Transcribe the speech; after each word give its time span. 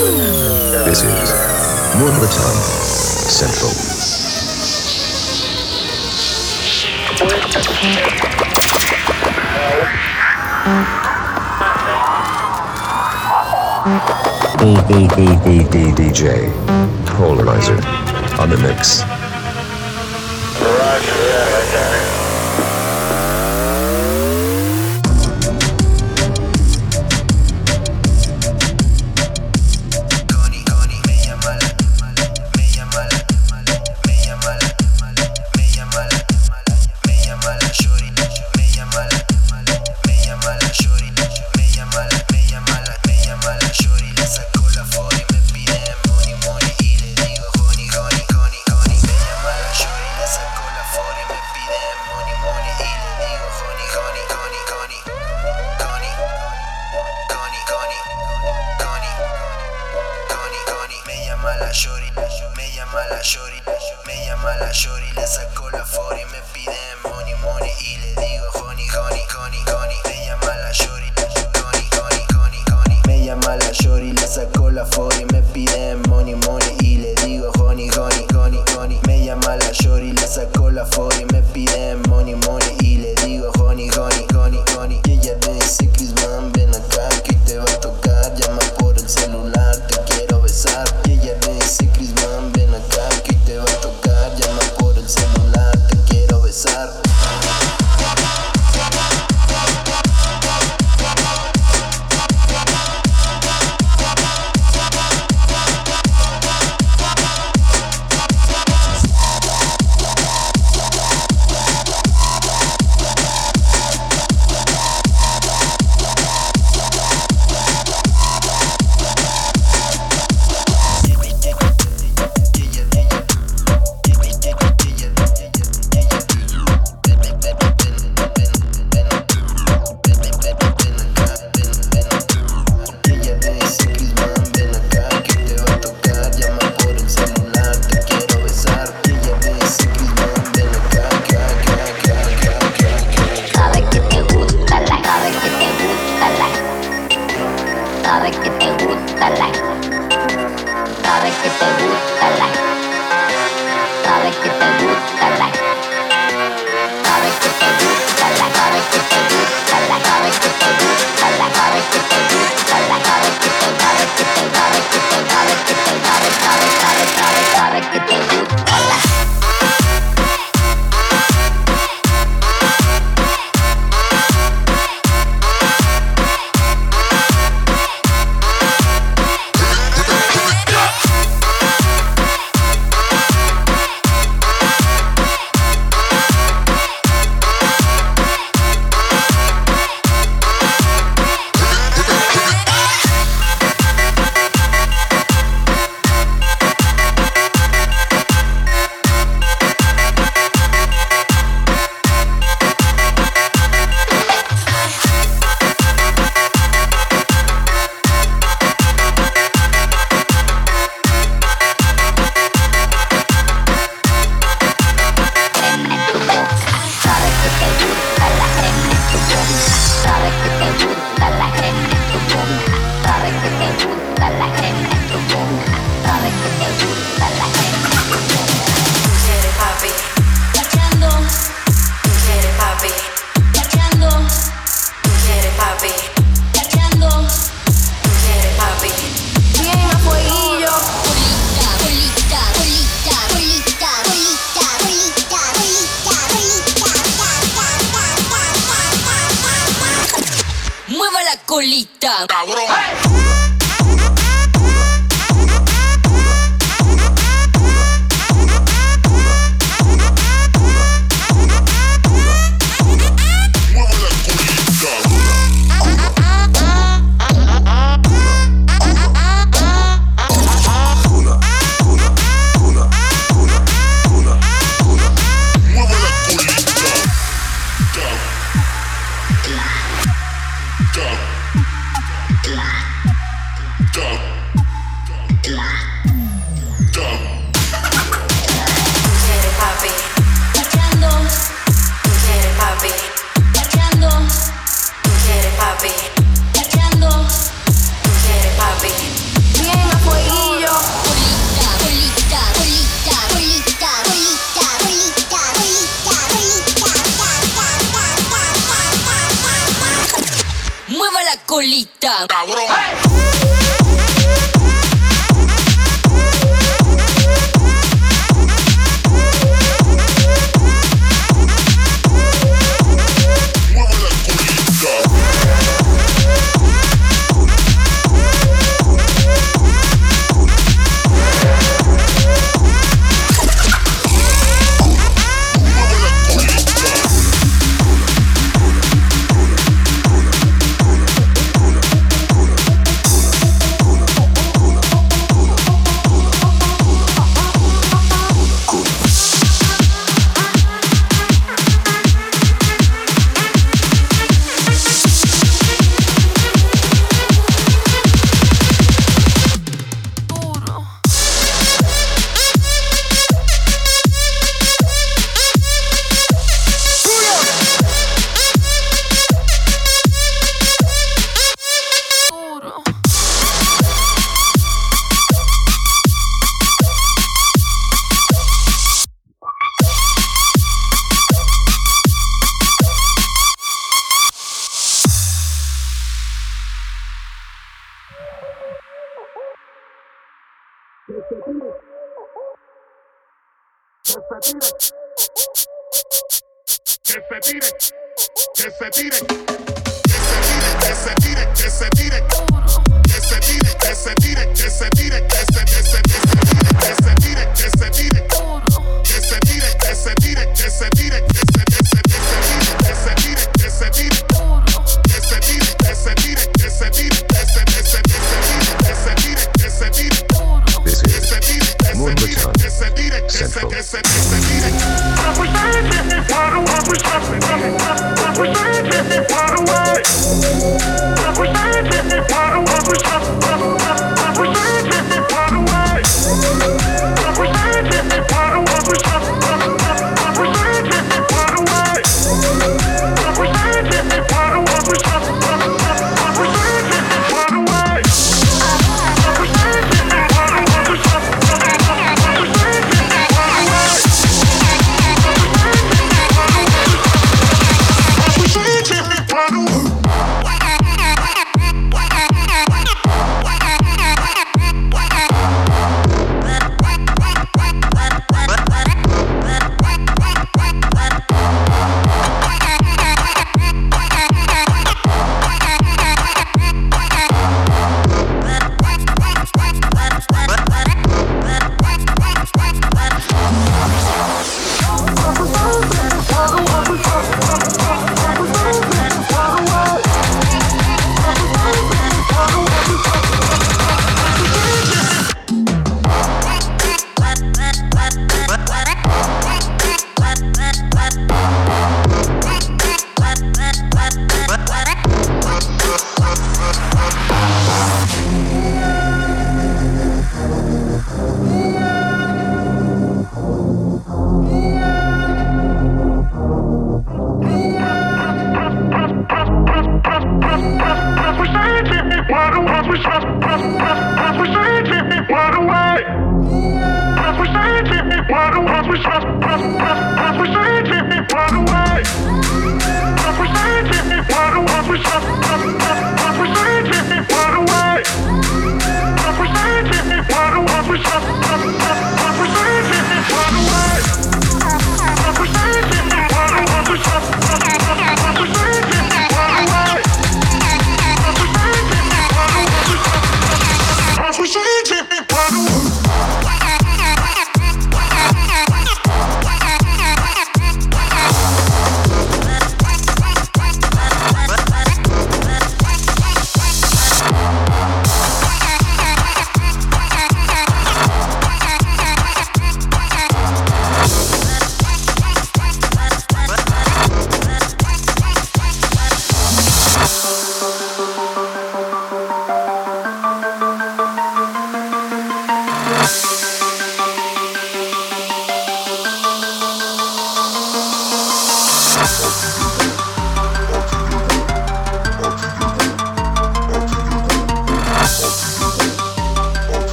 This 0.00 1.02
is 1.02 1.30
Moorbatown 2.00 2.56
Central. 3.28 3.70
DJ 16.10 16.50
Polarizer 17.16 17.78
on 18.38 18.48
the 18.48 18.56
mix. 18.56 19.09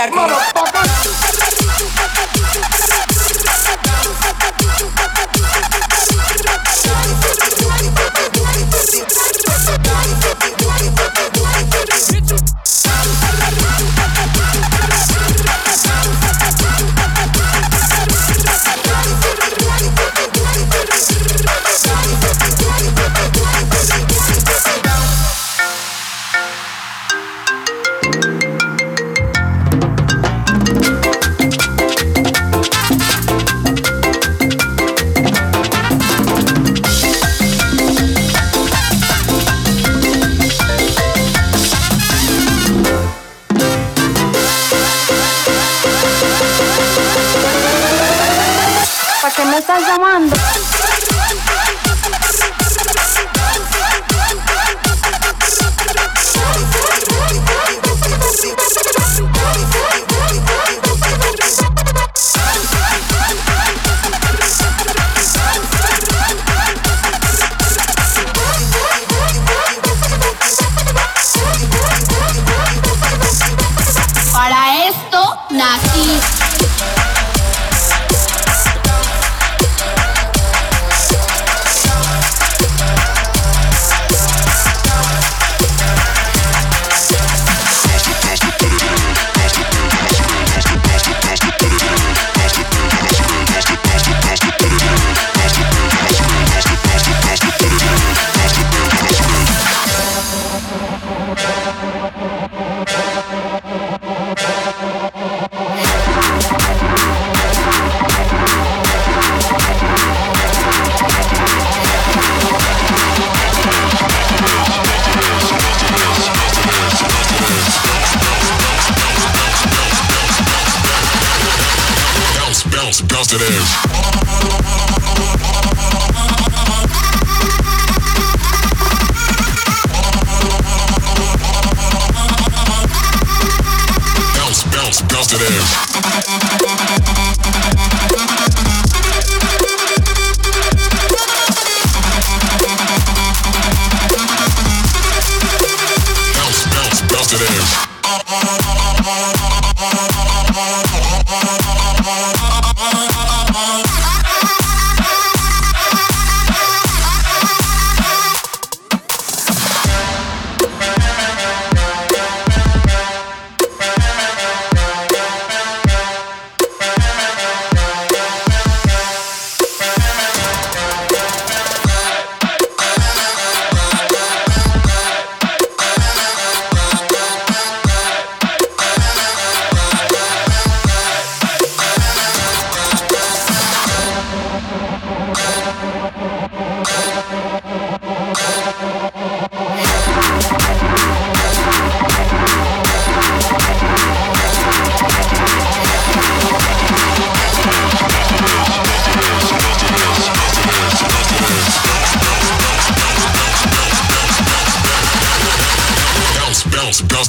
patriarcado. 0.00 0.49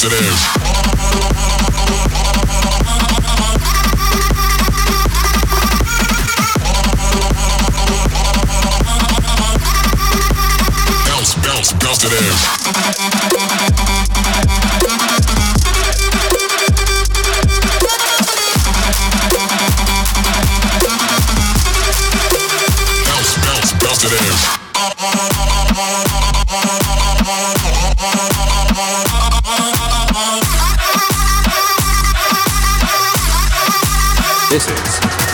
it 0.03 0.13
is. 0.13 0.61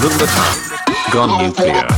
The 0.09 1.09
Gone 1.11 1.43
Nuclear. 1.43 1.96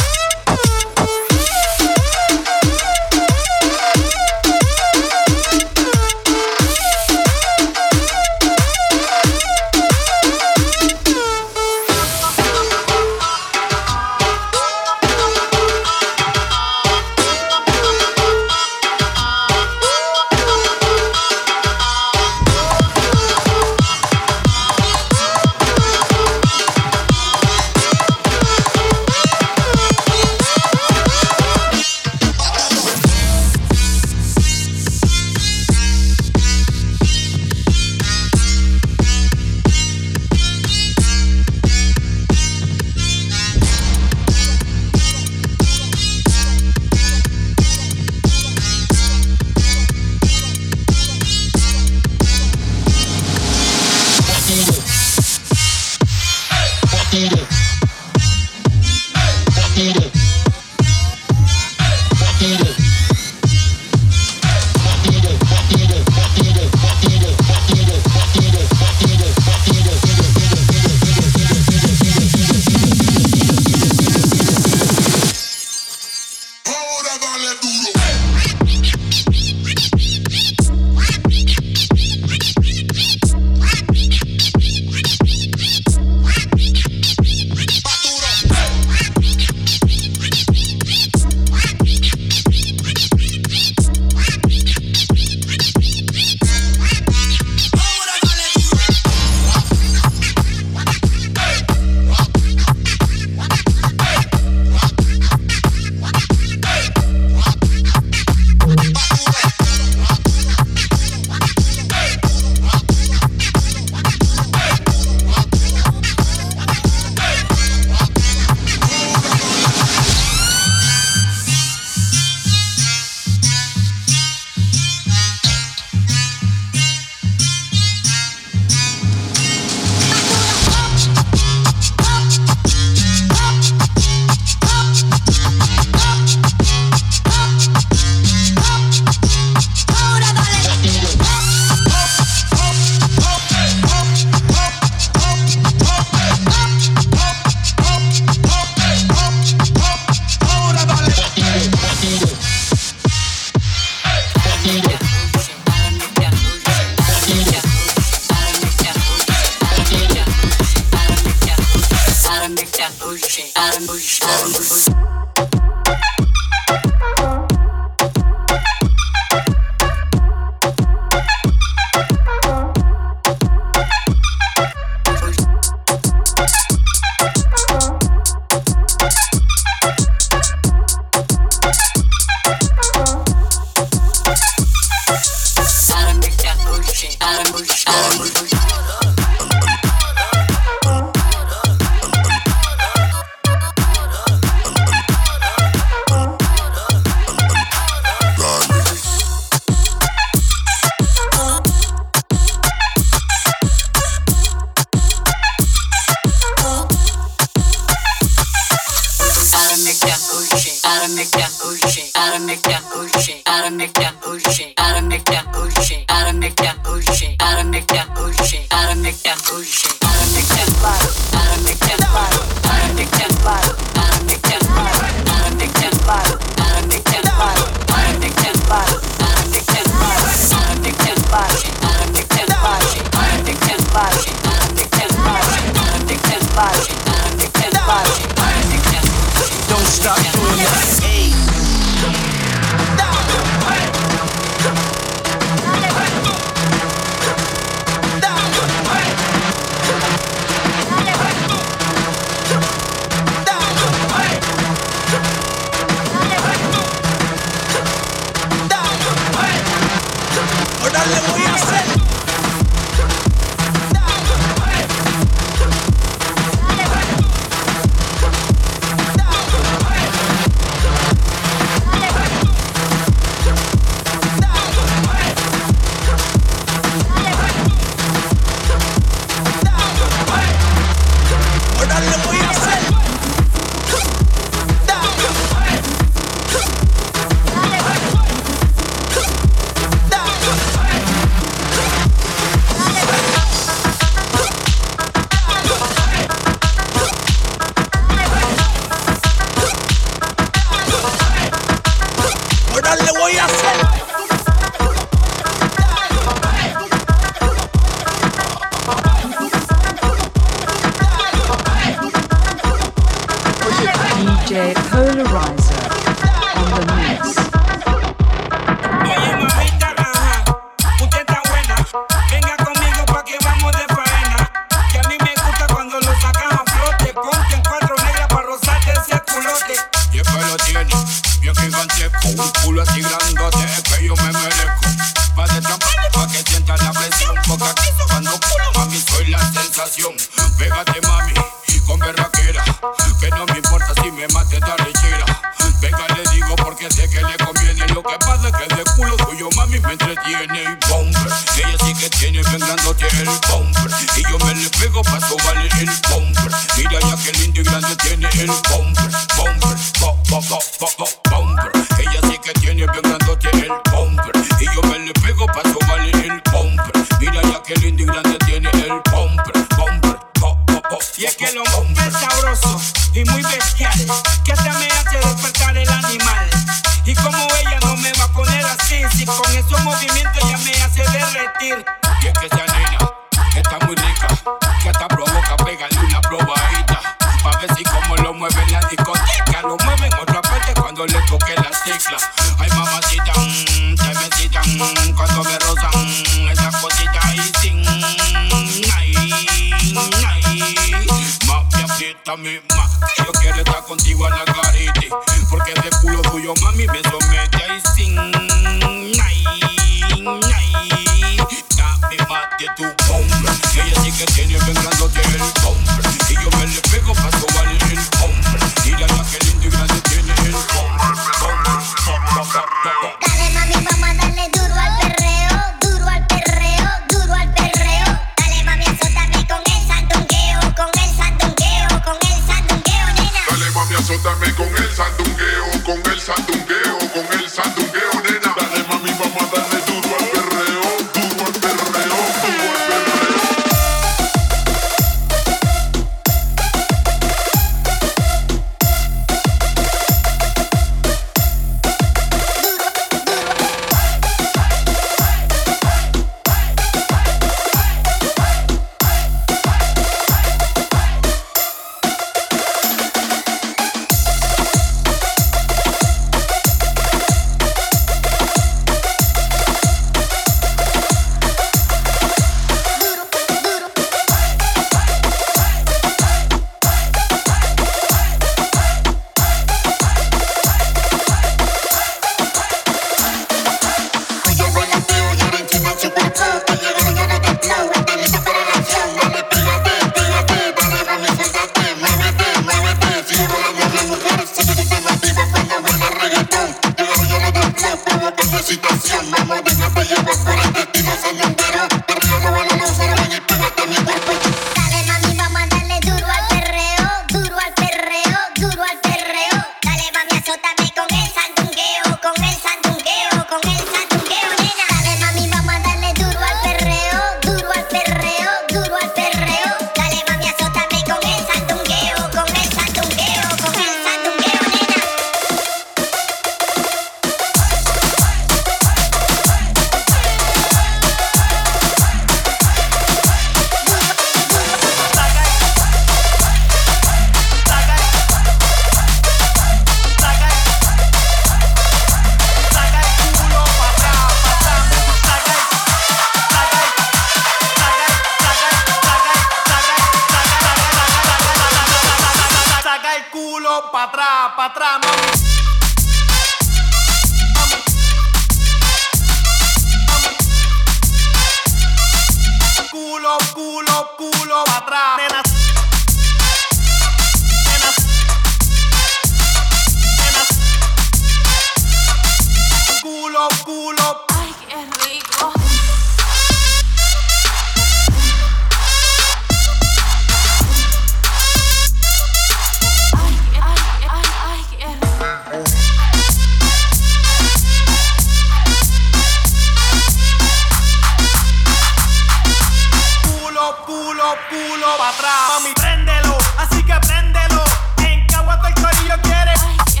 los 594.30 594.38
culos 594.48 594.96
para 594.96 595.10
atrás. 595.10 595.48
Mami, 595.48 595.72
préndelo, 595.74 596.38
así 596.58 596.82
que 596.84 596.94
préndelo. 597.00 597.64
En 597.98 598.26
Caguato 598.26 598.66
el 598.68 598.74
corillo 598.74 599.16
quiere. 599.22 599.50
Ay, 599.50 599.76
qué. 599.92 600.00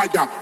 wire 0.00 0.39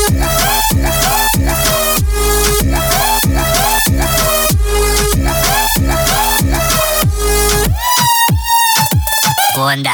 Bunda. 9.53 9.91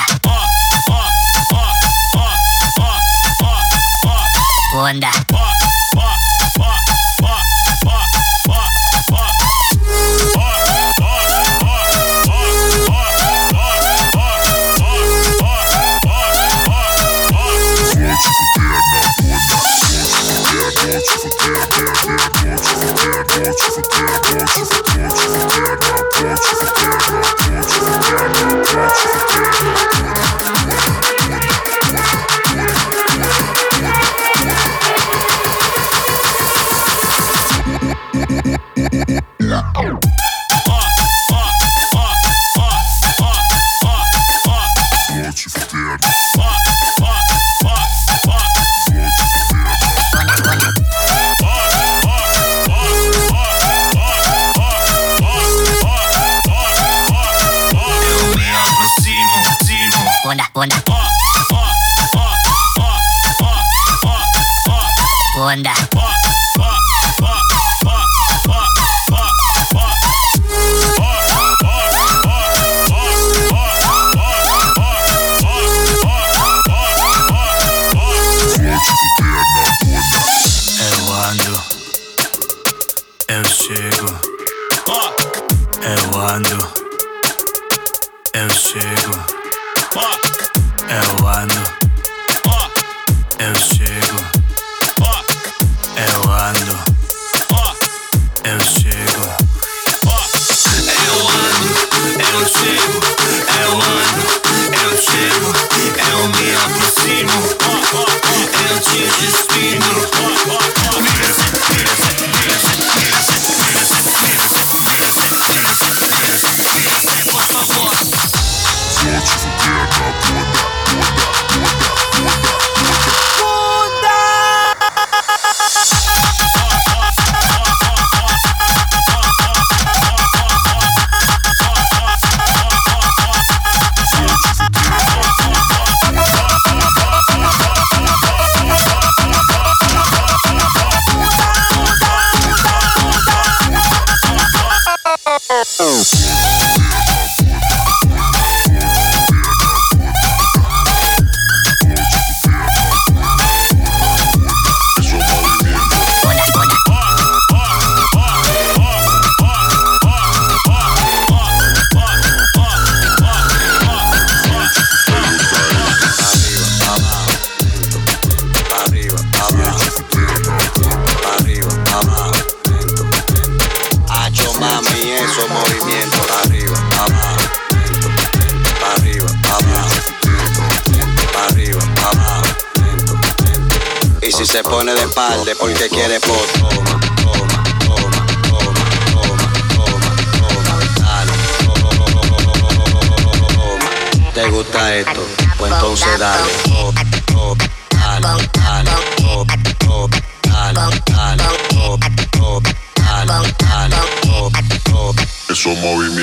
Bunda. 4.71 5.16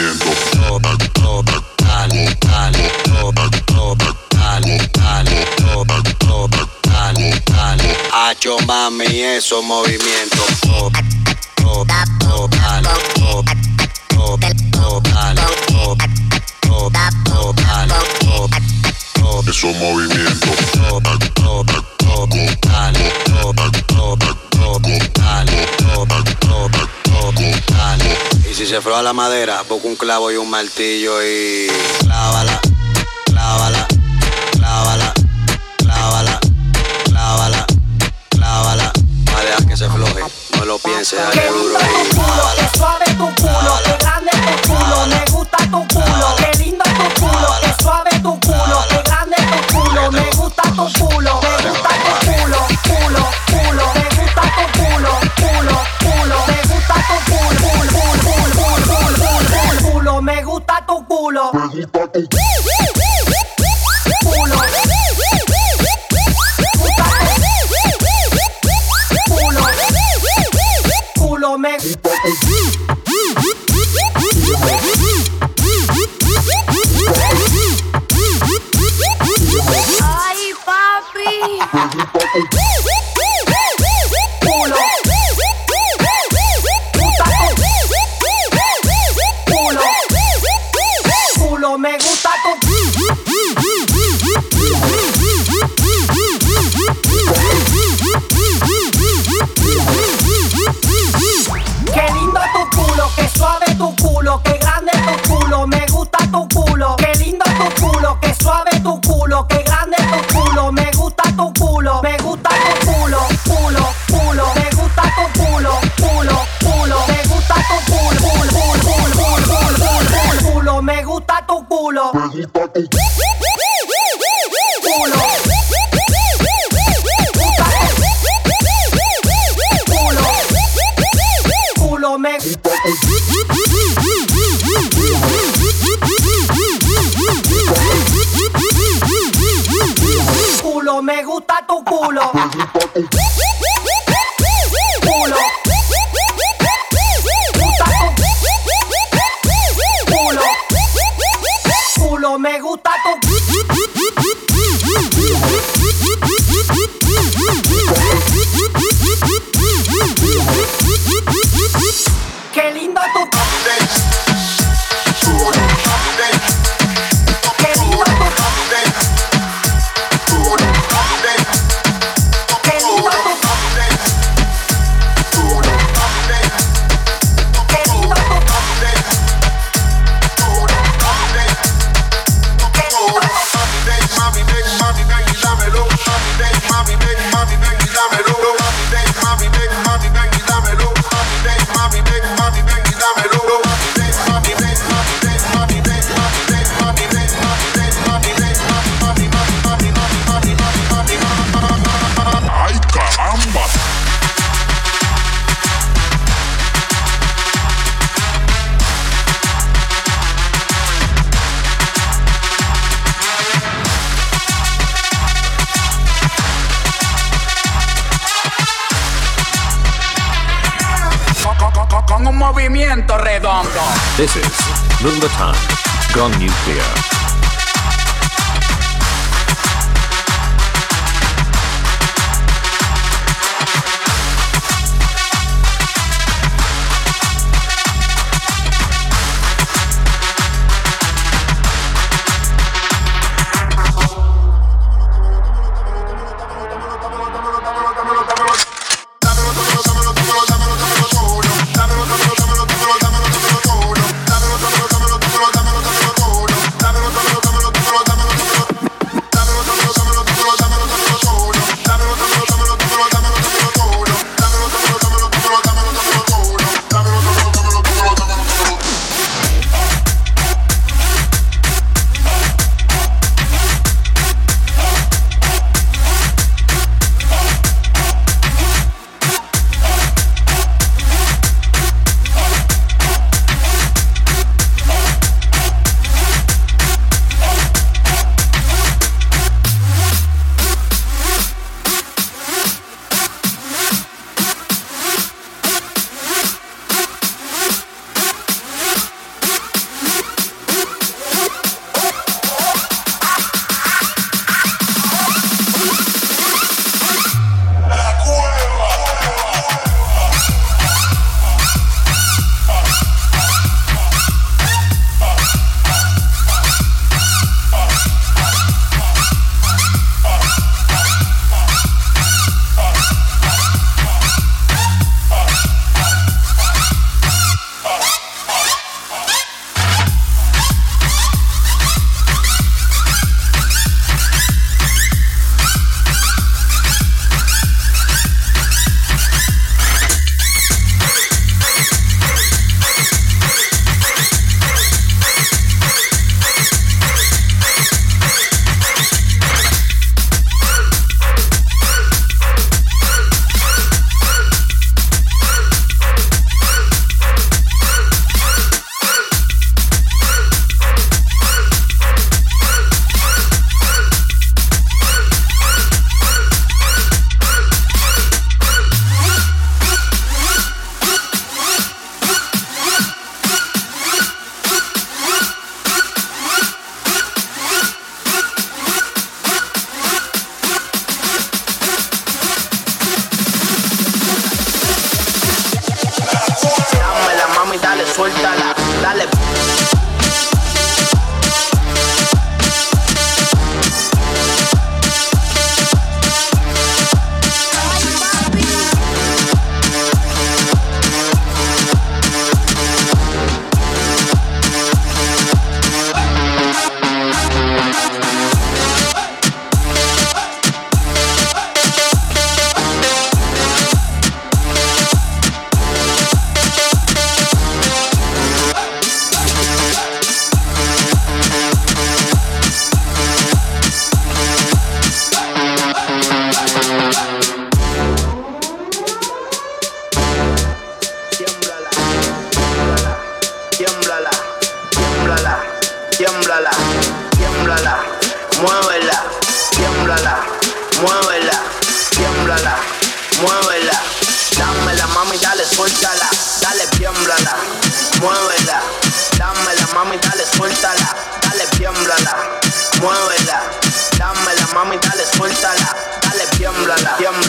moviendo. 0.04 1.64
Dale, 1.78 2.28
dale, 2.40 2.92
mami 8.66 9.22
esos 9.22 9.64
movimientos. 9.64 10.44
Esos 19.46 19.76
movimientos. 19.76 20.54
Dale, 22.60 23.04
dale, 25.14 25.54
dale, 27.20 27.62
dale. 27.68 28.33
Si 28.64 28.70
se 28.70 28.80
floja 28.80 29.02
la 29.02 29.12
madera, 29.12 29.62
busca 29.68 29.86
un 29.86 29.94
clavo 29.94 30.32
y 30.32 30.36
un 30.36 30.48
martillo 30.48 31.22
y 31.22 31.66
clávala, 32.00 32.58
clávala, 33.26 33.86
clávala, 34.52 35.12
clávala, 35.76 36.40
clávala, 37.04 37.66
clávala. 38.30 38.92
Que 39.68 39.76
se 39.76 39.86
floje, 39.90 40.24
no 40.56 40.64
lo 40.64 40.78
pienses, 40.78 41.18
dale 41.20 41.46
duro 41.48 41.78
lindo 46.58 46.84
tu 46.84 47.20
culo, 47.20 47.48
que 47.60 47.82
suave 47.82 48.18
tu 48.22 48.40
culo, 48.40 48.88
que 48.88 49.02
grande 49.02 49.36
culo, 49.74 50.10
me 50.10 50.30
gusta 50.30 50.62
tu 50.74 51.04
culo. 51.04 51.40
culo. 61.24 61.50
Pregunta 61.52 62.20
tu 71.14 71.38
Ay, 80.02 80.52
papi. 80.66 81.30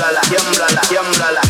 Tiemblala, 0.06 0.22
tiemblala, 0.22 0.82
tiemblala, 0.82 1.42